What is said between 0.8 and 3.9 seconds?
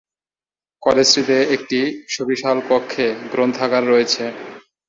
কলেজটিতে একটি সুবিশাল কক্ষে গ্রন্থাগার